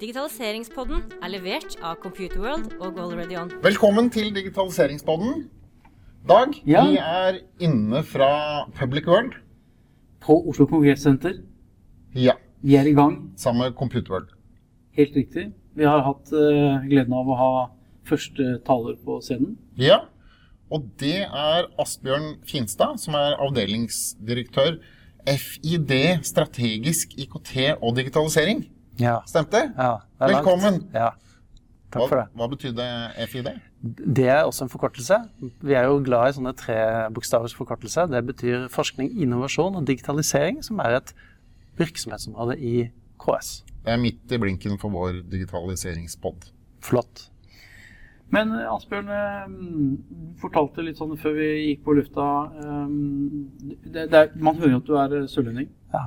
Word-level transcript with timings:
Digitaliseringspodden 0.00 1.02
er 1.20 1.28
levert 1.28 1.74
av 1.84 1.98
Computerworld 2.00 2.70
og 2.80 2.94
GoalReady 2.96 3.36
Velkommen 3.60 4.06
til 4.08 4.30
Digitaliseringspodden. 4.32 5.42
Dag, 6.28 6.54
Ja. 6.66 6.86
vi 6.86 6.96
er 6.96 7.40
inne 7.60 8.02
fra 8.02 8.64
Public 8.78 9.06
World. 9.06 9.34
På 10.20 10.48
Oslo 10.48 10.64
Kongressenter. 10.66 11.42
Ja, 12.14 12.32
Vi 12.62 12.76
er 12.76 12.86
i 12.86 12.92
gang, 12.94 13.32
sammen 13.36 13.64
med 13.66 13.76
Computer 13.76 14.10
World. 14.12 14.28
helt 14.96 15.16
riktig. 15.16 15.52
Vi 15.76 15.84
har 15.84 16.00
hatt 16.02 16.32
uh, 16.32 16.80
gleden 16.88 17.12
av 17.12 17.28
å 17.28 17.36
ha 17.36 17.66
første 18.04 18.58
taler 18.64 18.96
på 19.04 19.20
scenen. 19.20 19.58
Ja, 19.76 19.98
og 20.70 20.88
det 20.98 21.26
er 21.28 21.66
Asbjørn 21.78 22.38
Finstad, 22.46 22.98
som 22.98 23.14
er 23.14 23.36
avdelingsdirektør 23.36 24.78
FID, 25.26 26.24
strategisk 26.24 27.08
IKT 27.18 27.76
og 27.82 27.96
digitalisering. 27.96 28.66
Ja. 29.00 29.18
Stemte? 29.26 29.64
ja 29.72 29.90
det 29.96 30.26
er 30.26 30.34
langt. 30.34 30.46
Velkommen. 30.46 30.80
Ja, 30.94 31.10
takk 31.90 32.06
for 32.06 32.20
det. 32.20 32.26
hva 32.36 32.48
betydde 32.52 32.86
FID? 33.32 33.50
Det 34.16 34.28
er 34.28 34.42
også 34.44 34.66
en 34.66 34.72
forkortelse. 34.72 35.16
Vi 35.64 35.72
er 35.72 35.88
jo 35.88 36.02
glad 36.04 36.28
i 36.28 36.36
sånne 36.36 36.52
trebokstavers 36.52 37.54
forkortelse. 37.56 38.04
Det 38.12 38.20
betyr 38.28 38.68
forskning, 38.72 39.14
innovasjon 39.24 39.78
og 39.80 39.86
digitalisering, 39.88 40.60
som 40.64 40.82
er 40.84 40.98
et 40.98 41.14
virksomhetsområde 41.80 42.58
i 42.60 42.90
KS. 43.20 43.62
Det 43.80 43.94
er 43.94 44.00
midt 44.02 44.32
i 44.32 44.38
blinken 44.38 44.76
for 44.80 44.92
vår 44.92 45.22
digitaliseringspod. 45.32 46.50
Flott. 46.84 47.30
Men 48.30 48.52
Asbjørn, 48.52 49.08
eh, 49.10 49.48
du 49.50 50.36
fortalte 50.38 50.84
litt 50.86 51.00
sånn 51.00 51.16
før 51.18 51.34
vi 51.34 51.48
gikk 51.70 51.80
på 51.86 51.96
lufta 51.98 52.26
eh, 52.62 52.92
det, 53.90 54.04
det 54.12 54.22
Man 54.38 54.60
hører 54.60 54.76
jo 54.76 54.82
at 54.82 54.86
du 54.86 54.94
er 55.00 55.30
sørlending. 55.32 55.70
Ja. 55.94 56.04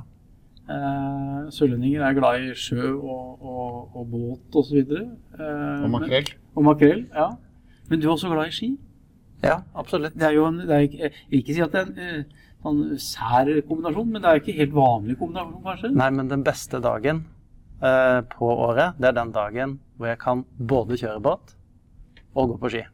Eh, 0.70 1.50
Sørlendinger 1.52 2.06
er 2.08 2.14
glad 2.16 2.40
i 2.48 2.54
sjø 2.56 2.94
og, 2.96 3.42
og, 3.44 3.98
og 4.00 4.06
båt 4.14 4.56
osv. 4.62 4.80
Eh, 4.80 5.84
Og 5.84 5.90
makrell. 5.92 6.24
men- 6.30 6.40
Og 6.56 6.64
makrell, 6.64 7.06
ja. 7.14 7.30
Men 7.90 8.00
du 8.00 8.08
er 8.08 8.14
også 8.14 8.30
glad 8.32 8.48
i 8.48 8.52
ski. 8.56 8.70
Ja, 9.44 9.58
absolutt. 9.76 10.14
Det 10.16 10.24
er 10.24 10.32
jo 10.38 10.46
en, 10.48 10.58
det 10.64 10.70
er 10.72 10.86
ikke, 10.88 11.00
jeg 11.02 11.12
vil 11.30 11.40
ikke 11.42 11.54
si 11.58 11.62
at 11.66 11.72
det 11.74 11.82
er 11.82 11.90
en 11.92 12.00
eh, 12.00 12.24
sånn 12.64 12.84
sær 12.98 13.50
kombinasjon, 13.68 14.08
men 14.14 14.22
det 14.24 14.30
er 14.32 14.40
ikke 14.40 14.56
helt 14.62 14.72
vanlig 14.78 15.18
kombinasjon, 15.20 15.64
kanskje? 15.66 15.92
Nei, 16.00 16.10
men 16.16 16.30
den 16.32 16.44
beste 16.48 16.80
dagen 16.80 17.26
eh, 17.84 18.22
på 18.32 18.48
året, 18.54 18.96
det 19.02 19.10
er 19.12 19.18
den 19.20 19.34
dagen 19.36 19.80
hvor 19.98 20.08
jeg 20.08 20.20
kan 20.24 20.46
både 20.58 20.96
kjøre 21.02 21.20
båt 21.22 21.58
og 22.36 22.54
gå 22.54 22.58
på 22.64 22.70
ski. 22.72 22.86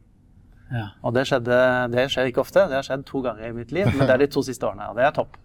Ja. 0.72 0.88
Og 1.06 1.14
det, 1.14 1.24
skjedde, 1.30 1.56
det 1.94 2.08
skjer 2.10 2.28
ikke 2.30 2.42
ofte. 2.42 2.66
Det 2.70 2.76
har 2.80 2.82
skjedd 2.86 3.06
to 3.06 3.22
ganger 3.22 3.46
i 3.48 3.52
mitt 3.54 3.70
liv, 3.74 3.86
men 3.94 4.06
det 4.06 4.10
er 4.16 4.18
de 4.24 4.26
to 4.30 4.42
siste 4.46 4.66
årene, 4.66 4.90
og 4.90 4.98
det 4.98 5.06
er 5.06 5.14
topp. 5.16 5.38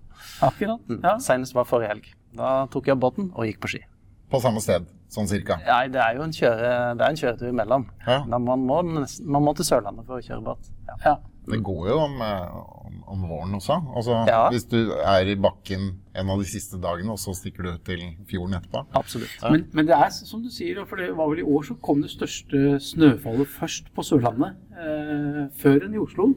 Akkurat. 0.45 0.81
Mm. 0.89 1.02
Ja. 1.03 1.17
Senest 1.23 1.55
var 1.58 1.67
forrige 1.69 1.94
helg. 1.94 2.09
Da 2.35 2.55
tok 2.71 2.88
jeg 2.91 2.99
båten 2.99 3.31
og 3.33 3.47
gikk 3.47 3.61
på 3.63 3.71
ski. 3.75 3.83
På 4.31 4.41
samme 4.41 4.59
sted, 4.63 4.88
sånn 5.13 5.27
cirka. 5.30 5.59
Nei, 5.67 5.85
det 5.94 6.02
er 6.02 6.17
jo 6.17 6.25
en, 6.25 6.33
kjøre, 6.33 6.69
det 6.97 7.05
er 7.05 7.13
en 7.13 7.19
kjøretur 7.19 7.52
imellom. 7.52 7.85
Ja. 8.07 8.23
Man, 8.25 8.66
må, 8.66 8.81
man 8.81 9.45
må 9.45 9.53
til 9.55 9.67
Sørlandet 9.67 10.07
for 10.07 10.17
å 10.17 10.25
kjøre 10.25 10.41
båt. 10.44 10.72
Ja. 10.89 10.95
ja. 11.05 11.16
Det 11.45 11.59
går 11.61 11.89
jo 11.91 11.97
om, 12.02 12.16
eh, 12.25 12.55
om, 12.88 12.95
om 13.13 13.25
våren 13.30 13.53
også. 13.59 13.77
Altså, 13.94 14.16
Ja. 14.25 14.47
Hvis 14.49 14.66
du 14.72 14.80
er 14.97 15.30
i 15.30 15.35
bakken 15.38 15.91
en 16.17 16.31
av 16.33 16.41
de 16.41 16.47
siste 16.50 16.79
dagene, 16.81 17.13
og 17.13 17.22
så 17.22 17.35
stikker 17.38 17.67
du 17.67 17.69
ut 17.75 17.83
til 17.85 18.02
fjorden 18.25 18.57
etterpå. 18.57 18.81
Absolutt. 18.97 19.38
Men, 19.45 19.67
men 19.77 19.85
det 19.85 19.94
er 19.94 20.09
som 20.16 20.41
du 20.41 20.50
sier, 20.50 20.81
for 20.89 20.97
det 20.97 21.11
var 21.16 21.29
vel 21.29 21.44
i 21.44 21.45
år 21.45 21.67
så 21.69 21.77
kom 21.85 22.02
det 22.02 22.09
største 22.16 22.79
snøfallet 22.81 23.52
først 23.59 23.94
på 23.94 24.05
Sørlandet, 24.09 24.57
eh, 24.73 25.41
før 25.61 25.85
enn 25.85 25.94
i 26.00 26.02
Oslo. 26.02 26.31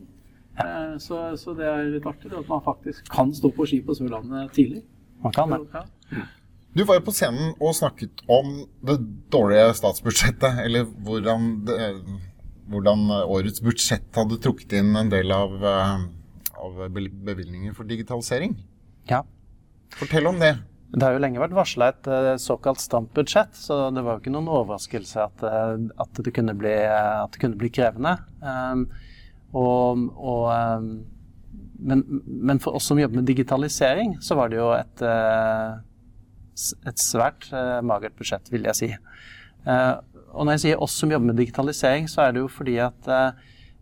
Eh, 0.64 0.98
så, 0.98 1.36
så 1.38 1.54
det 1.58 1.66
er 1.68 1.90
litt 1.92 2.06
artig 2.08 2.32
at 2.34 2.48
man 2.50 2.62
faktisk 2.64 3.08
kan 3.12 3.30
stå 3.34 3.50
på 3.54 3.66
ski 3.68 3.80
på 3.86 3.96
Sørlandet 3.98 4.52
tidlig. 4.56 4.82
Man 5.22 5.34
kan 5.34 5.54
det. 5.54 5.84
Ja. 6.12 6.24
Du 6.76 6.84
var 6.86 6.98
jo 6.98 7.06
på 7.08 7.14
scenen 7.16 7.54
og 7.64 7.74
snakket 7.74 8.22
om 8.30 8.60
det 8.86 8.98
dårlige 9.32 9.72
statsbudsjettet, 9.78 10.60
eller 10.66 10.86
hvordan, 11.06 11.48
det, 11.66 11.78
hvordan 12.70 13.06
årets 13.24 13.62
budsjett 13.64 14.06
hadde 14.14 14.38
trukket 14.44 14.76
inn 14.78 14.92
en 14.98 15.10
del 15.12 15.32
av, 15.34 15.56
eh, 15.64 15.94
av 16.58 16.82
bevilgninger 16.92 17.74
for 17.74 17.88
digitalisering. 17.88 18.58
Ja. 19.10 19.24
Fortell 19.96 20.28
om 20.30 20.38
det. 20.42 20.58
Det 20.88 21.04
har 21.04 21.16
jo 21.16 21.20
lenge 21.20 21.40
vært 21.40 21.56
varsla 21.56 21.90
et 21.92 22.06
eh, 22.12 22.34
såkalt 22.40 22.80
stampbudsjett, 22.80 23.56
så 23.56 23.88
det 23.94 24.04
var 24.04 24.16
jo 24.16 24.22
ikke 24.22 24.34
noen 24.36 24.52
overraskelse 24.60 25.24
at, 25.24 25.44
at, 25.44 26.20
det, 26.20 26.32
kunne 26.36 26.54
bli, 26.56 26.74
at 26.84 27.32
det 27.34 27.42
kunne 27.42 27.60
bli 27.60 27.72
krevende. 27.72 28.16
Og, 29.56 30.08
og, 30.18 30.44
um, 30.52 30.90
men, 31.78 32.04
men 32.26 32.60
for 32.60 32.76
oss 32.76 32.88
som 32.90 32.98
jobber 33.00 33.20
med 33.20 33.28
digitalisering, 33.30 34.16
så 34.20 34.36
var 34.38 34.50
det 34.50 34.58
jo 34.58 34.70
et, 34.76 35.02
eh, 35.06 35.76
et 36.90 37.02
svært 37.02 37.48
eh, 37.54 37.78
magert 37.86 38.18
budsjett, 38.18 38.50
vil 38.52 38.66
jeg 38.68 38.78
si. 38.78 38.88
Eh, 38.92 39.92
og 40.34 40.44
når 40.44 40.56
jeg 40.56 40.64
sier 40.66 40.82
oss 40.84 40.96
som 40.98 41.12
jobber 41.12 41.30
med 41.30 41.38
digitalisering, 41.40 42.10
så 42.10 42.26
er 42.26 42.34
det 42.34 42.42
jo 42.42 42.50
fordi 42.52 42.76
at 42.82 43.08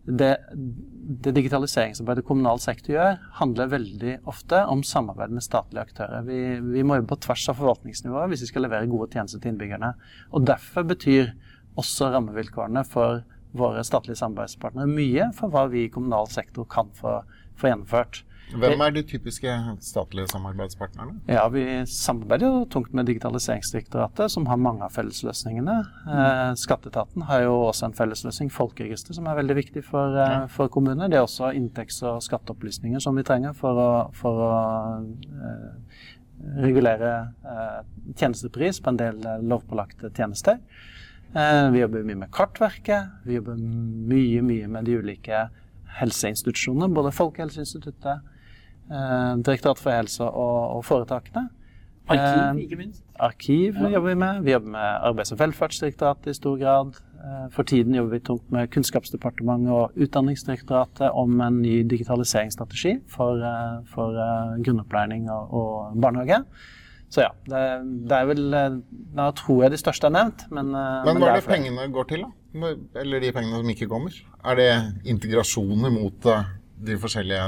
det, 0.07 0.37
det 0.55 1.33
digitaliseringsarbeidet 1.35 2.23
kommunal 2.25 2.61
sektor 2.63 2.93
gjør, 2.93 3.17
handler 3.41 3.73
veldig 3.73 4.13
ofte 4.29 4.61
om 4.71 4.85
samarbeid 4.87 5.33
med 5.35 5.43
statlige 5.43 5.83
aktører. 5.89 6.23
Vi, 6.29 6.39
vi 6.63 6.85
må 6.87 6.95
jobbe 6.95 7.11
på 7.11 7.19
tvers 7.27 7.43
av 7.51 7.59
forvaltningsnivået 7.59 8.31
hvis 8.31 8.45
vi 8.45 8.51
skal 8.53 8.63
levere 8.63 8.87
gode 8.87 9.09
tjenester 9.11 9.43
til 9.43 9.51
innbyggerne. 9.51 9.91
Og 10.31 10.47
Derfor 10.47 10.87
betyr 10.87 11.33
også 11.77 12.13
rammevilkårene 12.13 12.85
for 12.87 13.25
våre 13.57 13.83
statlige 13.87 14.19
samarbeidspartnere 14.19 14.89
mye 14.91 15.31
for 15.37 15.53
hva 15.53 15.67
vi 15.71 15.85
i 15.85 15.91
kommunal 15.93 16.27
sektor 16.31 16.67
kan 16.69 16.91
få, 16.97 17.21
få 17.57 17.71
gjennomført. 17.71 18.23
Hvem 18.47 18.79
er 18.79 18.93
de 18.95 19.01
typiske 19.03 19.51
statlige 19.83 20.29
samarbeidspartnerne? 20.31 21.17
Ja, 21.27 21.47
Vi 21.51 21.63
samarbeider 21.91 22.47
jo 22.47 22.65
tungt 22.71 22.93
med 22.95 23.05
Digitaliseringsdirektoratet, 23.09 24.31
som 24.31 24.45
har 24.47 24.55
mange 24.55 24.85
av 24.85 24.93
fellesløsningene. 24.95 25.75
Eh, 26.07 26.53
Skatteetaten 26.55 27.25
har 27.27 27.43
jo 27.43 27.57
også 27.67 27.89
en 27.89 27.97
fellesløsning, 27.97 28.51
Folkeregisteret, 28.51 29.19
som 29.19 29.27
er 29.27 29.35
veldig 29.41 29.55
viktig 29.55 29.83
for, 29.83 30.15
eh, 30.15 30.47
for 30.47 30.69
kommunene. 30.69 31.09
Det 31.09 31.17
er 31.17 31.25
også 31.27 31.51
inntekts- 31.51 32.03
og 32.03 32.21
skatteopplysninger 32.23 32.99
som 33.01 33.15
vi 33.15 33.23
trenger 33.23 33.53
for 33.53 33.73
å, 33.75 33.91
for 34.13 34.39
å 34.47 34.53
eh, 35.03 36.07
regulere 36.63 37.33
eh, 37.43 37.83
tjenestepris 38.15 38.79
på 38.79 38.89
en 38.89 38.97
del 38.97 39.19
lovpålagte 39.43 40.13
tjenester. 40.15 40.59
Eh, 41.37 41.69
vi 41.71 41.79
jobber 41.83 42.03
mye 42.07 42.17
med 42.23 42.31
Kartverket. 42.33 43.11
Vi 43.27 43.35
jobber 43.37 43.57
mye, 44.09 44.41
mye 44.41 44.67
med 44.73 44.87
de 44.87 44.95
ulike 44.97 45.43
helseinstitusjonene, 45.99 46.89
både 46.93 47.11
Folkehelseinstituttet, 47.13 48.23
eh, 48.89 49.35
Direktoratet 49.45 49.83
for 49.83 49.91
helse 49.93 50.23
og, 50.25 50.77
og 50.77 50.85
foretakene. 50.85 51.49
Arkiv, 52.07 52.39
Eh, 52.39 52.63
ikke 52.63 52.77
minst. 52.79 53.03
Arkiv 53.19 53.75
Ja. 53.75 53.89
jobber 53.89 54.07
vi 54.09 54.15
med. 54.15 54.43
Vi 54.43 54.51
jobber 54.51 54.69
med 54.69 55.01
Arbeids- 55.03 55.31
og 55.33 55.39
velferdsdirektoratet 55.39 56.27
i 56.27 56.33
stor 56.33 56.57
grad. 56.57 56.95
For 57.51 57.63
tiden 57.63 57.93
jobber 57.95 58.11
vi 58.11 58.19
tungt 58.19 58.51
med 58.51 58.69
Kunnskapsdepartementet 58.71 59.69
og 59.69 59.91
Utdanningsdirektoratet 59.97 61.11
om 61.13 61.41
en 61.41 61.61
ny 61.61 61.83
digitaliseringsstrategi 61.83 63.01
for, 63.09 63.41
for 63.93 64.13
grunnopplæring 64.63 65.29
og, 65.29 65.53
og 65.53 66.01
barnehage. 66.01 66.45
Så 67.09 67.23
ja, 67.23 67.29
det, 67.47 67.59
det 68.09 68.17
er 68.17 68.25
vel 68.27 68.41
Da 69.15 69.29
tror 69.37 69.61
jeg 69.63 69.71
de 69.71 69.79
største 69.79 70.09
er 70.09 70.15
nevnt, 70.17 70.43
men, 70.51 70.73
eh, 70.75 71.05
Men 71.07 71.21
hva 71.21 71.31
er 71.31 71.39
det 71.39 71.47
pengene 71.47 71.87
går 71.93 72.09
til, 72.09 72.25
da? 72.25 72.73
Eller 72.99 73.23
de 73.23 73.31
pengene 73.35 73.61
som 73.61 73.71
ikke 73.71 73.87
kommer? 73.91 74.17
Er 74.43 74.59
det 74.59 74.71
integrasjoner 75.13 75.93
mot 75.93 76.27
eh, 76.33 76.51
de 76.87 76.99
forskjellige 76.99 77.47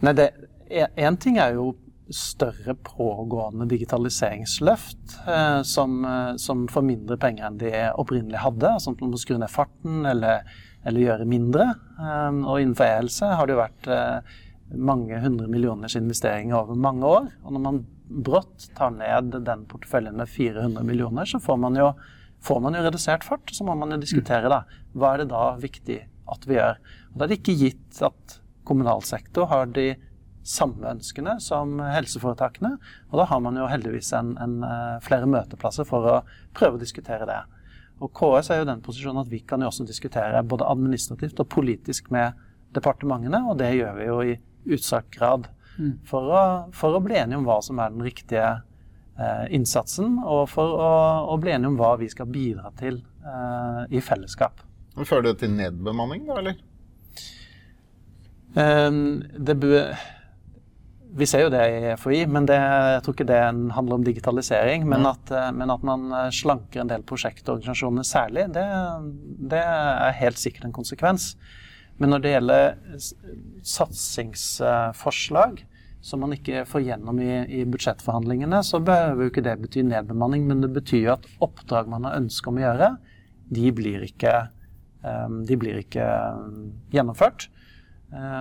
Nei, 0.00 0.14
det, 0.16 0.30
en 0.72 1.18
ting 1.20 1.36
er 1.36 1.58
jo 1.58 1.74
større 2.10 2.74
pågående 2.74 3.68
digitaliseringsløft 3.70 5.18
eh, 5.28 5.60
som, 5.62 6.00
eh, 6.04 6.34
som 6.42 6.66
får 6.70 6.86
mindre 6.86 7.18
penger 7.20 7.46
enn 7.46 7.60
de 7.60 7.72
opprinnelig 8.00 8.40
hadde. 8.42 8.72
Altså 8.72 8.94
at 8.94 9.02
man 9.04 9.12
må 9.14 9.20
skru 9.20 9.36
ned 9.38 9.52
farten 9.52 10.06
eller, 10.08 10.46
eller 10.84 11.04
gjøre 11.04 11.28
mindre. 11.30 11.68
Eh, 12.00 12.40
og 12.40 12.56
innenfor 12.62 12.88
e-helse 12.88 13.30
har 13.38 13.46
det 13.46 13.54
jo 13.54 13.62
vært 13.62 13.90
eh, 13.94 14.38
mange 14.74 15.18
hundre 15.22 15.48
millioners 15.50 15.96
investeringer 15.98 16.58
over 16.60 16.78
mange 16.78 17.06
år. 17.06 17.30
Og 17.44 17.54
når 17.54 17.64
man 17.64 17.80
brått 18.10 18.68
tar 18.78 18.92
ned 18.94 19.34
den 19.46 19.66
porteføljen 19.70 20.18
med 20.18 20.30
400 20.30 20.86
millioner, 20.86 21.26
så 21.26 21.40
får 21.42 21.58
man 21.62 21.78
jo, 21.78 21.90
får 22.44 22.60
man 22.64 22.78
jo 22.78 22.84
redusert 22.86 23.26
fart. 23.26 23.50
Så 23.54 23.66
må 23.66 23.76
man 23.78 23.94
jo 23.94 24.00
diskutere 24.02 24.50
da, 24.52 24.62
hva 24.94 25.14
er 25.14 25.24
det 25.24 25.32
da 25.32 25.44
viktig 25.60 26.00
at 26.30 26.46
vi 26.46 26.58
gjør. 26.58 26.78
Og 27.12 27.18
Da 27.18 27.26
er 27.26 27.32
det 27.32 27.40
ikke 27.40 27.58
gitt 27.58 28.02
at 28.06 28.40
kommunal 28.68 29.02
sektor 29.06 29.50
har 29.50 29.70
de 29.74 29.92
samme 30.46 30.86
ønskene 30.88 31.36
som 31.42 31.78
helseforetakene. 31.82 32.76
Og 33.10 33.20
da 33.20 33.26
har 33.28 33.40
man 33.44 33.58
jo 33.58 33.68
heldigvis 33.70 34.12
en, 34.16 34.36
en, 34.40 34.60
eh, 34.64 35.00
flere 35.04 35.28
møteplasser 35.28 35.86
for 35.88 36.06
å 36.06 36.20
prøve 36.56 36.78
å 36.78 36.82
diskutere 36.82 37.26
det. 37.28 37.40
Og 38.00 38.12
KS 38.16 38.50
er 38.50 38.62
jo 38.62 38.68
den 38.70 38.80
posisjonen 38.84 39.20
at 39.24 39.32
vi 39.32 39.42
kan 39.44 39.60
jo 39.60 39.68
også 39.68 39.84
diskutere 39.84 40.40
både 40.48 40.68
administrativt 40.70 41.42
og 41.42 41.50
politisk 41.52 42.08
med 42.14 42.38
departementene, 42.72 43.42
og 43.50 43.58
det 43.60 43.74
gjør 43.76 43.98
vi 43.98 44.06
jo 44.06 44.20
i 44.24 44.38
utstrakt 44.66 45.20
Mm. 45.78 45.94
For 46.04 46.26
å, 46.28 46.40
for 46.76 46.92
å 46.92 47.00
bli 47.00 47.14
enige 47.16 47.38
om 47.40 47.46
hva 47.46 47.60
som 47.64 47.78
er 47.80 47.92
den 47.94 48.02
riktige 48.04 48.44
eh, 49.16 49.46
innsatsen, 49.56 50.18
og 50.20 50.42
for 50.52 50.74
å, 50.76 50.90
å 51.32 51.38
bli 51.40 51.54
enige 51.54 51.70
om 51.70 51.78
hva 51.78 51.94
vi 51.96 52.08
skal 52.12 52.28
bidra 52.28 52.68
til 52.76 52.98
eh, 53.24 53.80
i 53.96 54.02
fellesskap. 54.04 54.60
Fører 54.98 55.30
det 55.30 55.36
til 55.40 55.54
nedbemanning, 55.54 56.26
da, 56.28 56.36
eller? 56.42 56.58
Eh, 58.60 58.90
det 59.38 59.56
bør 59.62 59.94
vi 61.16 61.26
ser 61.26 61.44
jo 61.44 61.50
det 61.52 61.62
i 61.74 61.94
FHI, 61.98 62.20
men 62.30 62.46
det, 62.46 62.56
jeg 62.56 63.02
tror 63.04 63.16
ikke 63.16 63.28
det 63.28 63.40
handler 63.74 63.96
om 63.96 64.04
digitalisering. 64.06 64.86
Men 64.88 65.08
at, 65.10 65.32
eh, 65.34 65.48
men 65.56 65.72
at 65.72 65.82
man 65.86 66.06
eh, 66.14 66.28
slanker 66.34 66.82
en 66.82 66.92
del 66.92 67.04
prosjektorganisasjoner 67.06 68.06
særlig, 68.06 68.46
det, 68.54 68.66
det, 69.50 69.62
er 69.62 70.18
helt 70.20 70.40
sikkert 70.40 70.68
en 70.68 70.76
konsekvens. 70.76 71.32
Men 72.00 72.14
når 72.14 72.22
det 72.24 72.32
gjelder 72.32 72.76
satsingsforslag 73.68 75.60
som 76.00 76.22
man 76.24 76.32
ikke 76.32 76.64
får 76.68 76.80
gjennom 76.86 77.20
i, 77.20 77.32
i 77.60 77.64
budsjettforhandlingene, 77.68 78.62
så 78.64 78.80
behøver 78.80 79.26
jo 79.26 79.32
ikke 79.34 79.44
det 79.44 79.58
bety 79.60 79.84
nedbemanning, 79.84 80.46
men 80.48 80.64
det 80.64 80.72
betyr 80.72 81.02
jo 81.04 81.14
at 81.18 81.28
oppdrag 81.44 81.90
man 81.92 82.08
har 82.08 82.16
ønske 82.22 82.48
om 82.48 82.56
å 82.56 82.64
gjøre, 82.64 82.88
de 83.52 83.72
blir 83.76 84.06
ikke, 84.06 84.32
de 85.44 85.58
blir 85.60 85.82
ikke 85.82 86.06
gjennomført. 86.94 87.50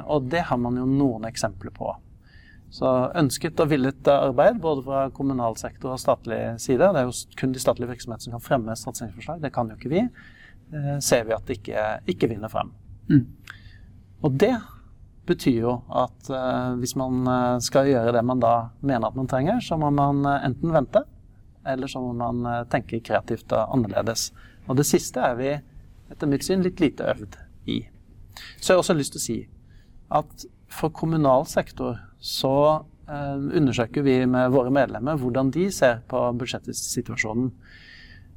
Og 0.07 0.29
det 0.31 0.45
har 0.47 0.59
man 0.61 0.77
jo 0.79 0.85
noen 0.87 1.27
eksempler 1.27 1.73
på. 1.75 1.91
Så 2.73 2.89
ønsket 3.17 3.59
og 3.63 3.71
villet 3.71 4.07
arbeid 4.13 4.59
både 4.61 4.83
fra 4.85 5.05
kommunal 5.13 5.57
sektor 5.57 5.95
og 5.95 6.01
statlig 6.01 6.39
side. 6.61 6.85
Det 6.93 7.01
er 7.01 7.07
jo 7.09 7.37
kun 7.39 7.55
de 7.55 7.61
statlige 7.61 7.89
virksomhetene 7.89 8.27
som 8.27 8.35
kan 8.35 8.45
fremme 8.45 8.75
satsingsforslag. 8.77 9.41
Det 9.41 9.51
kan 9.55 9.71
jo 9.71 9.77
ikke 9.79 9.91
vi. 9.93 10.03
Eh, 10.69 10.97
ser 11.01 11.25
vi 11.25 11.33
at 11.33 11.47
det 11.49 11.57
ikke, 11.59 11.85
ikke 12.13 12.29
vinner 12.29 12.51
frem. 12.51 12.69
Mm. 13.09 13.25
Og 14.25 14.35
det 14.41 14.53
betyr 15.29 15.59
jo 15.61 15.75
at 15.93 16.31
uh, 16.33 16.75
hvis 16.81 16.95
man 16.97 17.21
eh, 17.29 17.59
skal 17.61 17.85
gjøre 17.85 18.15
det 18.15 18.23
man 18.25 18.41
da 18.41 18.53
mener 18.81 19.11
at 19.11 19.17
man 19.17 19.29
trenger, 19.29 19.59
så 19.61 19.77
må 19.77 19.91
man 19.93 20.23
eh, 20.25 20.45
enten 20.47 20.73
vente, 20.73 21.03
eller 21.69 21.91
så 21.91 22.01
må 22.01 22.15
man 22.17 22.65
tenke 22.71 23.01
kreativt 23.05 23.51
og 23.53 23.75
annerledes. 23.75 24.31
Og 24.65 24.79
det 24.79 24.87
siste 24.89 25.21
er 25.21 25.37
vi 25.37 25.51
etter 26.09 26.29
mitt 26.29 26.45
syn 26.47 26.63
litt 26.65 26.81
lite 26.81 27.05
øvd 27.11 27.37
i. 27.69 27.83
Så 28.57 28.71
jeg 28.71 28.77
har 28.77 28.83
også 28.83 28.97
lyst 28.97 29.13
til 29.15 29.21
å 29.21 29.25
si 29.27 29.39
at 30.19 30.45
for 30.69 30.93
kommunal 30.93 31.45
sektor 31.49 31.99
så 32.21 32.55
eh, 33.09 33.37
undersøker 33.59 34.05
vi 34.05 34.21
med 34.29 34.53
våre 34.53 34.71
medlemmer 34.73 35.19
hvordan 35.19 35.51
de 35.53 35.69
ser 35.73 36.01
på 36.09 36.21
budsjettsituasjonen. 36.39 37.51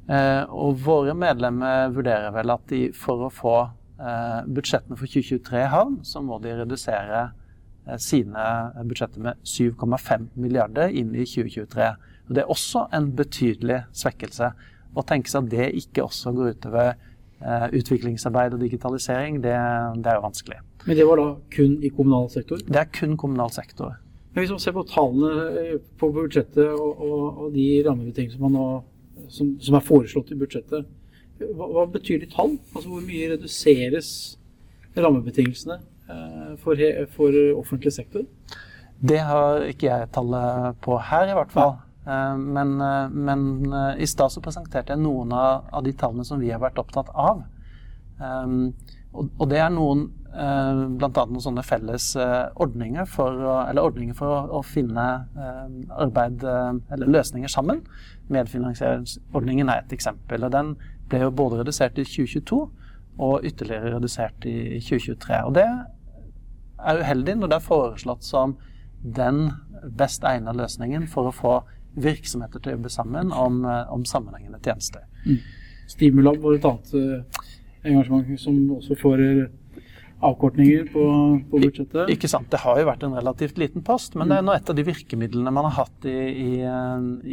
Eh, 0.09 0.43
og 0.49 0.81
våre 0.83 1.15
medlemmer 1.15 1.93
vurderer 1.93 2.33
vel 2.35 2.53
at 2.53 2.67
de 2.71 2.85
for 2.97 3.27
å 3.27 3.33
få 3.33 3.55
budsjettene 3.97 4.97
for 4.97 5.05
2023 5.05 5.59
i 5.61 5.69
havn, 5.69 5.99
så 6.03 6.21
må 6.25 6.39
de 6.43 6.55
redusere 6.57 7.21
eh, 7.87 7.97
sine 8.01 8.45
budsjetter 8.89 9.23
med 9.23 9.41
7,5 9.45 10.29
milliarder 10.35 10.89
inn 10.89 11.13
i 11.15 11.25
2023. 11.29 11.89
Og 12.27 12.35
Det 12.35 12.43
er 12.43 12.51
også 12.51 12.87
en 12.95 13.11
betydelig 13.15 13.83
svekkelse. 13.93 14.53
Å 14.93 15.05
tenke 15.07 15.31
seg 15.31 15.45
at 15.45 15.51
det 15.53 15.71
ikke 15.83 16.05
også 16.05 16.33
går 16.35 16.55
utover 16.57 16.93
eh, 16.93 17.67
utviklingsarbeid 17.79 18.55
og 18.55 18.63
digitalisering, 18.63 19.41
det, 19.43 19.57
det 19.99 20.11
er 20.11 20.19
jo 20.19 20.25
vanskelig. 20.27 20.61
Men 20.85 20.99
det 20.99 21.05
var 21.07 21.21
da 21.21 21.27
kun 21.55 21.77
i 21.83 21.91
kommunal 21.93 22.29
sektor? 22.31 22.63
Det 22.67 22.79
er 22.79 22.89
kun 22.91 23.17
kommunal 23.17 23.51
sektor. 23.55 23.95
Men 24.33 24.41
Hvis 24.41 24.51
man 24.51 24.59
ser 24.59 24.75
på 24.75 24.83
tallene 24.89 25.61
eh, 25.61 25.77
på 25.99 26.09
budsjettet 26.11 26.65
og, 26.73 27.01
og, 27.01 27.45
og 27.45 27.53
de 27.53 27.67
rammebetingelsene 27.85 28.49
som, 29.29 29.53
som, 29.59 29.77
er 29.77 29.85
foreslått 29.85 30.33
i 30.33 30.37
budsjettet, 30.39 30.87
hva, 31.39 31.67
hva, 31.67 31.85
betyr 31.91 32.21
de 32.23 32.29
tall? 32.31 32.57
Altså 32.73 32.89
Hvor 32.89 33.05
mye 33.05 33.31
reduseres 33.33 34.09
rammebetingelsene 34.97 35.79
eh, 35.79 36.51
for, 36.61 36.83
for, 37.15 37.39
offentlig 37.57 37.93
sektor? 37.95 38.27
Det 39.03 39.19
har 39.19 39.65
ikke 39.67 39.89
jeg 39.89 40.11
tallet 40.15 40.79
på 40.83 40.97
her, 41.09 41.31
i 41.31 41.37
hvert 41.37 41.53
fall. 41.53 41.75
Eh, 42.07 42.35
men, 42.39 42.75
men, 43.11 43.47
i 43.97 44.07
stad 44.09 44.33
så 44.33 44.43
presenterte 44.43 44.93
jeg 44.93 45.03
noen 45.03 45.33
av, 45.35 45.69
av, 45.73 45.83
de 45.85 45.95
tallene 45.97 46.27
som 46.27 46.41
vi 46.41 46.53
har 46.53 46.61
vært 46.63 46.81
opptatt 46.81 47.09
av. 47.13 47.45
Um, 48.21 48.75
og, 49.11 49.31
og, 49.39 49.47
det 49.49 49.57
er 49.59 49.71
noen 49.73 50.07
Eh, 50.33 50.79
bl.a. 50.97 51.09
noen 51.29 51.43
sånne 51.43 51.61
felles 51.61 52.07
eh, 52.17 52.47
ordninger 52.63 53.05
for, 53.05 53.37
eller 53.67 53.85
ordninger 53.85 54.15
for 54.17 54.31
å, 54.33 54.37
å 54.57 54.61
finne 54.65 55.03
eh, 55.37 55.75
arbeid 56.01 56.41
eller 56.41 57.11
løsninger 57.13 57.51
sammen. 57.51 57.83
Medfinansieringsordningen 58.33 59.69
er 59.69 59.83
et 59.83 59.93
eksempel. 59.93 60.47
og 60.47 60.55
Den 60.55 60.73
ble 61.09 61.25
jo 61.25 61.33
både 61.35 61.61
redusert 61.61 61.97
i 61.99 62.05
2022 62.07 62.59
og 63.23 63.45
ytterligere 63.45 63.95
redusert 63.95 64.45
i 64.49 64.79
2023. 64.81 65.41
Og 65.47 65.55
det 65.57 65.65
er 65.67 67.01
uheldig 67.03 67.37
når 67.39 67.51
det 67.51 67.59
er 67.59 67.67
foreslått 67.67 68.25
som 68.25 68.57
den 69.03 69.49
best 69.99 70.23
egnede 70.23 70.57
løsningen 70.61 71.07
for 71.11 71.29
å 71.29 71.35
få 71.35 71.55
virksomheter 71.93 72.59
til 72.59 72.71
å 72.71 72.77
jobbe 72.77 72.89
sammen 72.89 73.33
om, 73.35 73.61
om 73.65 74.05
sammenhengende 74.07 74.61
tjenester. 74.63 75.03
Mm. 75.27 75.41
Stimulab 75.91 76.39
var 76.41 76.55
et 76.57 76.65
annet 76.65 76.95
engasjement 77.83 78.39
som 78.39 78.57
også 78.79 78.97
får 78.97 79.21
avkortninger 80.23 80.87
på, 80.93 81.03
på, 81.51 81.59
budsjettet? 81.59 82.09
Ikke 82.13 82.29
sant. 82.31 82.49
Det 82.51 82.61
har 82.63 82.79
jo 82.79 82.87
vært 82.87 83.03
en 83.05 83.15
relativt 83.17 83.59
liten 83.61 83.83
post, 83.85 84.17
men 84.19 84.31
det 84.31 84.39
er 84.39 84.45
nå 84.45 84.55
et 84.55 84.71
av 84.71 84.77
de 84.77 84.85
virkemidlene 84.87 85.53
man 85.53 85.67
har 85.69 85.75
hatt 85.83 86.07
i, 86.09 86.15
i, 86.31 86.49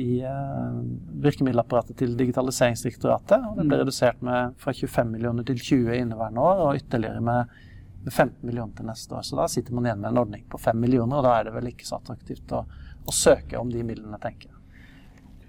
i 0.03 0.09
uh, 0.25 0.79
virkemiddelapparatet 1.25 1.99
til 2.01 2.15
Digitaliseringsdirektoratet. 2.19 3.47
og 3.51 3.59
Det 3.59 3.67
ble 3.67 3.79
mm. 3.79 3.83
redusert 3.85 4.23
med 4.27 4.57
fra 4.63 4.75
25 4.77 5.13
millioner 5.15 5.47
til 5.49 5.61
20 5.61 5.93
i 5.95 6.01
inneværende 6.05 6.47
år, 6.53 6.65
og 6.67 6.81
ytterligere 6.83 7.25
med, 7.25 7.59
med 8.05 8.13
15 8.13 8.39
millioner 8.49 8.77
til 8.79 8.91
neste 8.91 9.19
år. 9.19 9.27
Så 9.29 9.41
da 9.41 9.49
sitter 9.51 9.77
man 9.77 9.89
igjen 9.89 10.03
med 10.03 10.13
en 10.13 10.23
ordning 10.25 10.47
på 10.51 10.61
5 10.61 10.81
millioner, 10.87 11.21
og 11.21 11.29
da 11.29 11.37
er 11.37 11.49
det 11.49 11.57
vel 11.59 11.71
ikke 11.73 11.89
så 11.89 12.01
attraktivt 12.01 12.57
å, 12.57 12.65
å 13.07 13.15
søke 13.15 13.61
om 13.61 13.73
de 13.73 13.85
midlene, 13.87 14.19
tenker 14.23 14.51
jeg. 14.51 14.57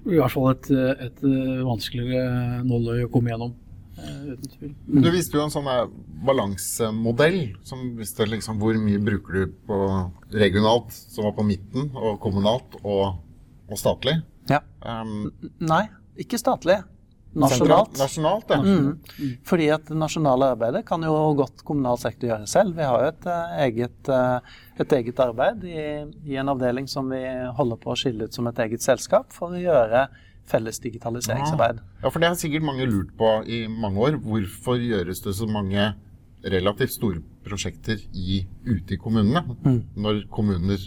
I 0.02 0.18
hvert 0.18 0.34
fall 0.34 0.48
et, 0.56 0.72
et 1.06 1.20
vanskeligere 1.62 2.64
nåløye 2.66 3.06
å 3.06 3.12
komme 3.14 3.30
gjennom. 3.30 3.52
Eh, 4.02 4.22
uten 4.34 4.54
tvil. 4.56 4.72
Du 4.86 5.10
viste 5.14 5.38
jo 5.38 5.44
en 5.46 5.54
sånn 5.54 5.68
balansemodell 6.26 7.40
som 7.68 7.84
viste 8.00 8.28
liksom 8.30 8.62
hvor 8.62 8.78
mye 8.82 9.02
bruker 9.02 9.38
du 9.38 9.58
på 9.68 9.82
regionalt, 10.34 10.94
som 10.94 11.28
var 11.28 11.36
på 11.38 11.46
midten, 11.48 11.92
og 11.96 12.20
kommunalt 12.24 12.80
og, 12.82 13.22
og 13.70 13.80
statlig. 13.80 14.20
Ja. 14.50 14.62
Um, 14.82 15.30
Nei, 15.62 15.86
ikke 16.20 16.40
statlig. 16.42 16.82
Nasjonalt. 17.32 17.94
Nasjonalt, 17.96 18.50
ja. 18.52 18.58
Mm. 18.60 19.38
Fordi 19.48 19.70
at 19.72 19.86
det 19.88 19.96
nasjonale 19.96 20.50
arbeidet 20.52 20.82
kan 20.88 21.04
jo 21.08 21.14
godt 21.40 21.64
kommunal 21.68 22.00
sektor 22.02 22.28
gjøre 22.28 22.50
selv. 22.52 22.76
Vi 22.76 22.84
har 22.84 23.06
jo 23.06 23.12
et, 23.14 23.30
uh, 23.30 23.54
eget, 23.68 24.12
et 24.84 24.98
eget, 24.98 25.22
arbeid 25.24 25.64
i, 25.64 25.86
i, 26.26 26.36
en 26.42 26.52
avdeling 26.52 26.90
som 26.92 27.08
vi 27.14 27.22
holder 27.56 27.80
på 27.80 27.94
å 27.94 27.98
skille 28.02 28.28
ut 28.28 28.36
som 28.36 28.50
et 28.52 28.60
eget 28.66 28.84
selskap 28.84 29.32
for 29.36 29.56
å 29.56 29.64
gjøre 29.64 30.10
felles 30.52 30.80
digitaliseringsarbeid. 30.84 31.82
Ja, 32.04 32.10
for 32.10 32.22
det 32.22 32.32
har 32.32 32.40
sikkert 32.40 32.66
mange 32.68 32.88
lurt 32.90 33.12
på 33.18 33.34
i 33.48 33.64
mange 33.72 34.02
år. 34.06 34.18
Hvorfor 34.22 34.80
gjøres 34.82 35.24
det 35.26 35.36
så 35.38 35.48
mange 35.50 35.92
relativt 36.42 36.96
store 36.96 37.22
prosjekter 37.46 38.02
i, 38.14 38.42
ute 38.68 38.96
i 38.96 39.00
kommunene? 39.02 39.44
Mm. 39.66 39.82
Når 39.96 40.26
kommuner 40.34 40.82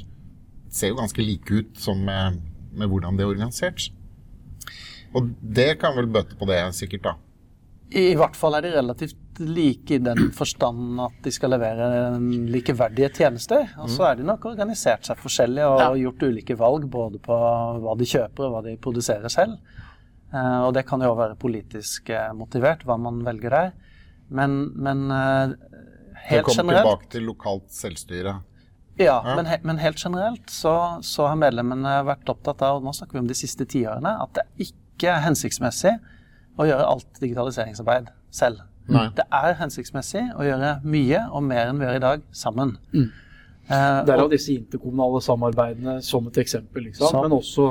ser 0.75 0.93
jo 0.93 0.99
ganske 0.99 1.23
like 1.23 1.61
ut 1.61 1.79
som 1.79 2.01
med, 2.07 2.41
med 2.75 2.91
hvordan 2.91 3.19
det 3.19 3.25
er 3.25 3.35
organisert. 3.35 3.91
Og 5.15 5.31
det 5.41 5.77
kan 5.83 5.95
vel 5.97 6.11
bøte 6.11 6.35
på 6.39 6.49
det, 6.51 6.59
sikkert, 6.75 7.05
da? 7.06 7.15
I 7.94 8.17
hvert 8.19 8.35
fall 8.35 8.56
er 8.59 8.65
de 8.65 8.73
relativt 8.75 9.19
like 9.41 9.96
i 9.96 10.00
den 10.03 10.31
forstand 10.36 11.00
at 11.03 11.17
de 11.24 11.32
skal 11.34 11.55
levere 11.55 12.19
likeverdige 12.53 13.10
tjenester. 13.19 13.67
Og 13.82 13.91
så 13.91 14.03
mm. 14.03 14.08
er 14.08 14.19
de 14.19 14.29
nok 14.29 14.46
organisert 14.53 15.08
seg 15.08 15.20
forskjellig 15.20 15.64
og 15.67 15.81
ja. 15.82 15.88
gjort 16.05 16.26
ulike 16.29 16.56
valg 16.60 16.86
både 16.91 17.20
på 17.22 17.38
hva 17.84 17.96
de 17.98 18.08
kjøper 18.08 18.46
og 18.46 18.55
hva 18.55 18.62
de 18.67 18.76
produserer 18.82 19.32
selv. 19.32 19.58
Eh, 20.34 20.60
og 20.67 20.72
det 20.76 20.86
kan 20.88 21.03
jo 21.05 21.12
være 21.19 21.38
politisk 21.41 22.10
eh, 22.14 22.32
motivert, 22.36 22.82
hva 22.88 22.98
man 23.00 23.22
velger 23.26 23.55
der. 23.55 23.70
Men, 24.34 24.58
men 24.74 25.06
eh, 25.14 25.55
helt 26.31 26.50
generelt 26.50 26.50
Du 26.50 26.58
kommer 26.58 26.81
tilbake 26.81 27.12
til 27.12 27.29
lokalt 27.29 27.70
selvstyre. 27.74 28.38
Ja, 28.98 29.19
ja. 29.26 29.34
Men, 29.34 29.48
men, 29.67 29.81
helt 29.82 29.98
generelt 29.98 30.50
så, 30.50 30.74
så, 31.03 31.26
har 31.26 31.38
medlemmene 31.38 31.96
vært 32.06 32.29
opptatt 32.31 32.62
av, 32.62 32.79
og 32.79 32.86
nå 32.86 32.93
snakker 32.94 33.19
vi 33.19 33.24
om 33.24 33.31
de 33.31 33.38
siste 33.38 33.67
tiårene, 33.67 34.12
at 34.22 34.36
det 34.38 34.69
ikke 34.69 35.10
er 35.10 35.24
hensiktsmessig 35.24 35.96
å 36.55 36.67
gjøre 36.69 36.86
alt 36.86 37.19
digitaliseringsarbeid 37.19 38.12
selv. 38.34 38.62
Nei. 38.93 39.06
Det 39.17 39.24
er 39.32 39.56
hensiktsmessig 39.58 40.24
å 40.36 40.44
gjøre 40.44 40.79
mye 40.84 41.22
og 41.32 41.44
mer 41.46 41.70
enn 41.70 41.81
vi 41.81 41.86
gjør 41.86 41.98
i 41.98 42.05
dag, 42.05 42.24
sammen. 42.36 42.76
Mm. 42.93 43.06
Eh, 43.64 43.98
Derav 44.05 44.29
disse 44.32 44.53
interkommunale 44.53 45.22
samarbeidene 45.24 45.96
som 46.05 46.26
et 46.29 46.41
eksempel, 46.43 46.91
liksom. 46.91 47.17
men 47.24 47.32
også 47.32 47.70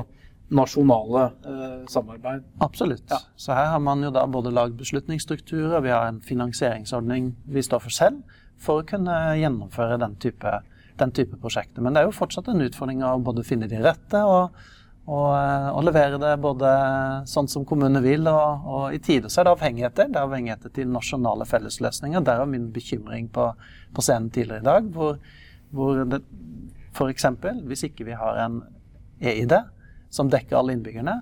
nasjonale 0.53 1.25
eh, 1.45 1.79
samarbeid. 1.89 2.45
Absolutt. 2.65 3.05
Ja. 3.09 3.19
Så 3.35 3.53
her 3.53 3.69
har 3.73 3.81
man 3.83 4.03
jo 4.05 4.11
da 4.13 4.25
både 4.29 4.53
lagd 4.53 4.77
beslutningsstrukturer, 4.81 5.81
vi 5.85 5.93
har 5.93 6.09
en 6.09 6.21
finansieringsordning 6.21 7.33
vi 7.45 7.65
står 7.65 7.83
for 7.85 7.93
selv, 7.93 8.39
for 8.61 8.81
å 8.81 8.87
kunne 8.87 9.17
gjennomføre 9.37 9.99
den 10.01 10.15
type, 10.21 10.59
den 10.99 11.13
type 11.13 11.37
prosjekter. 11.41 11.83
Men 11.83 11.93
det 11.93 12.03
er 12.03 12.09
jo 12.09 12.17
fortsatt 12.17 12.49
en 12.49 12.65
utfordring 12.65 13.03
å 13.05 13.17
både 13.23 13.45
finne 13.45 13.69
de 13.69 13.81
rette 13.83 14.25
og 14.25 14.57
og, 15.03 15.33
eh, 15.35 15.69
og, 15.73 15.81
levere 15.83 16.19
det 16.21 16.31
både 16.43 16.69
sånn 17.27 17.49
som 17.51 17.65
kommunene 17.67 17.99
vil, 18.05 18.27
og, 18.31 18.67
og 18.75 18.95
i 18.95 19.01
tider 19.03 19.31
så 19.31 19.41
er 19.41 19.49
det 19.49 19.55
avhengigheter. 19.57 20.07
Det 20.07 20.19
er 20.19 20.29
avhengigheter 20.29 20.71
til 20.77 20.93
nasjonale 20.93 21.47
fellesløsninger. 21.49 22.23
Derav 22.23 22.47
min 22.51 22.69
bekymring 22.75 23.27
på, 23.35 23.49
på, 23.91 24.05
scenen 24.05 24.31
tidligere 24.31 24.63
i 24.63 24.69
dag, 24.69 24.87
hvor, 24.95 25.19
hvor 25.75 26.05
det 26.07 26.23
f.eks. 26.93 27.27
hvis 27.67 27.87
ikke 27.89 28.07
vi 28.07 28.15
har 28.15 28.39
en 28.45 28.61
EID 29.23 29.57
som 30.13 30.29
dekker 30.31 30.59
alle 30.59 30.77
innbyggerne, 30.77 31.19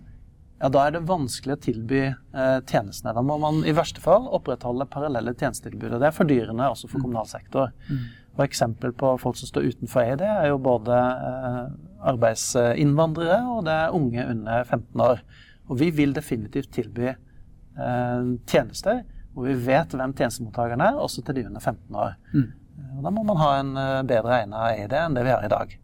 ja, 0.62 0.70
da 0.70 0.86
er 0.86 0.94
det 0.94 1.08
vanskelig 1.10 1.56
å 1.56 1.62
tilby 1.64 2.02
eh, 2.06 2.58
tjenestene. 2.70 3.16
Da 3.18 3.22
må 3.26 3.40
man 3.42 3.64
i 3.66 3.74
verste 3.74 4.04
fall 4.04 4.28
opprettholde 4.30 4.86
parallelle 4.94 5.34
tjenestetilbud. 5.34 5.96
Det 5.96 6.06
er 6.12 6.14
fordyrende 6.14 6.68
også 6.70 6.92
for 6.92 7.02
kommunal 7.02 7.26
sektor. 7.30 7.72
Mm. 7.90 8.04
Og 8.36 8.44
eksempel 8.46 8.94
på 8.94 9.16
folk 9.24 9.40
som 9.40 9.50
står 9.50 9.72
utenfor 9.72 10.04
EID, 10.04 10.22
er 10.28 10.52
jo 10.52 10.60
både 10.62 11.00
eh, 11.00 11.64
arbeidsinnvandrere 12.12 13.42
og 13.52 13.66
det 13.68 13.76
er 13.76 13.98
unge 13.98 14.26
under 14.34 14.64
15 14.64 15.04
år. 15.06 15.22
Og 15.70 15.80
vi 15.80 15.92
vil 15.96 16.16
definitivt 16.16 16.72
tilby 16.76 17.12
eh, 17.12 18.32
tjenester 18.50 19.04
hvor 19.32 19.48
vi 19.48 19.54
vet 19.64 19.94
hvem 19.96 20.12
tjenestemottakerne 20.18 20.90
er, 20.92 20.98
også 21.00 21.24
til 21.24 21.38
de 21.38 21.46
under 21.48 21.64
15 21.64 21.96
år. 21.96 22.18
Mm. 22.34 22.50
Og 22.98 23.06
da 23.06 23.14
må 23.16 23.24
man 23.28 23.40
ha 23.40 23.54
en 23.60 23.72
eh, 23.80 24.02
bedre 24.10 24.42
egna 24.42 24.66
EID 24.74 24.98
enn 25.00 25.16
det 25.16 25.24
vi 25.28 25.34
har 25.34 25.48
i 25.48 25.54
dag. 25.54 25.78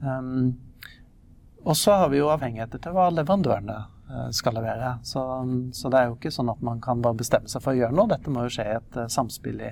Um, 0.00 0.56
og 1.60 1.76
så 1.76 1.98
har 2.00 2.08
vi 2.10 2.18
jo 2.18 2.30
avhengigheter 2.32 2.80
til 2.80 2.94
hva 2.96 3.10
leverandørene 3.12 3.82
skal 4.34 4.56
levere. 4.56 4.94
Så, 5.06 5.20
så, 5.76 5.90
det 5.92 5.98
er 5.98 6.08
jo 6.08 6.16
ikke 6.16 6.32
sånn 6.34 6.48
at 6.50 6.62
man 6.66 6.80
kan 6.82 7.02
bare 7.04 7.18
bestemme 7.20 7.50
seg 7.52 7.62
for 7.62 7.76
å 7.76 7.78
gjøre 7.78 7.94
noe. 7.94 8.10
Dette 8.10 8.32
må 8.32 8.46
jo 8.46 8.54
skje 8.56 8.64
i 8.66 8.78
et 8.78 8.96
samspill 9.12 9.60
i, 9.62 9.68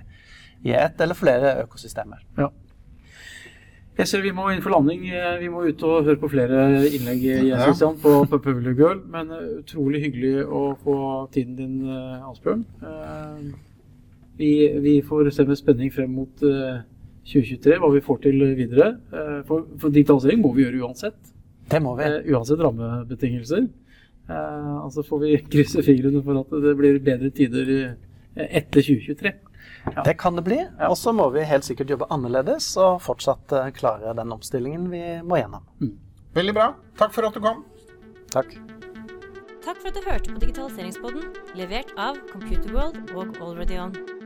i 0.69 0.75
ett 0.77 1.01
eller 1.01 1.19
flere 1.19 1.57
økosystemer. 1.65 2.23
Ja. 2.39 2.51
Jeg 3.99 4.07
ser 4.07 4.21
vi 4.23 4.31
må 4.31 4.45
inn 4.53 4.61
for 4.63 4.71
landing. 4.71 5.09
Eh, 5.11 5.41
vi 5.41 5.49
må 5.51 5.65
ut 5.67 5.81
og 5.83 6.05
høre 6.07 6.21
på 6.23 6.29
flere 6.31 6.59
innlegg 6.87 7.25
Jens 7.25 7.65
Christian, 7.65 7.97
på, 7.99 8.13
på 8.31 8.39
Public 8.45 8.79
Girl. 8.79 9.01
Men 9.11 9.33
utrolig 9.59 10.05
hyggelig 10.05 10.45
å 10.45 10.61
få 10.85 10.99
tiden 11.35 11.57
din, 11.59 11.81
Asbjørn. 12.29 12.63
Vi, 14.39 14.53
vi, 14.85 14.93
får 15.03 15.33
se 15.35 15.49
med 15.49 15.59
spenning 15.59 15.91
frem 15.91 16.15
mot 16.15 16.31
2023 16.39 17.81
hva 17.83 17.91
vi 17.97 18.05
får 18.07 18.23
til 18.29 18.47
videre. 18.61 18.93
For, 19.49 19.67
for 19.83 19.91
digitalisering 19.91 20.45
må 20.45 20.55
vi 20.55 20.69
gjøre 20.69 20.85
uansett. 20.87 21.19
Det 21.69 21.83
må 21.83 21.97
vi. 21.99 22.07
Uansett 22.31 22.63
rammebetingelser. 22.63 23.67
Altså 24.31 25.03
får 25.09 25.25
vi 25.25 25.35
krysse 25.57 25.83
fingrene 25.83 26.23
for 26.23 26.39
at 26.45 26.55
det 26.69 26.79
blir 26.79 27.03
bedre 27.03 27.35
tider 27.35 27.75
etter 28.39 28.79
2023. 28.79 29.35
Ja. 29.95 30.03
Det 30.05 30.15
kan 30.21 30.37
det 30.37 30.45
bli. 30.47 30.59
Og 30.89 30.97
så 30.99 31.15
må 31.17 31.29
vi 31.35 31.47
helt 31.49 31.67
sikkert 31.67 31.91
jobbe 31.95 32.09
annerledes 32.15 32.71
og 32.81 33.01
fortsatt 33.05 33.55
eh, 33.57 33.71
klare 33.77 34.15
den 34.17 34.35
omstillingen 34.35 34.89
vi 34.93 35.03
må 35.25 35.41
gjennom. 35.41 35.65
Mm. 35.81 35.95
Veldig 36.39 36.55
bra. 36.59 36.69
Takk 37.01 37.15
for 37.17 37.29
at 37.29 37.37
du 37.39 37.43
kom. 37.45 37.65
Takk. 38.35 38.55
Takk 39.65 39.81
for 39.81 39.91
at 39.91 39.97
du 39.97 40.05
hørte 40.05 40.33
på 40.33 40.45
Digitaliseringspodden, 40.45 41.33
levert 41.59 41.93
av 42.01 42.21
Computerworld 42.33 43.13
og 43.17 43.37
Already 43.43 43.81
On. 43.83 44.18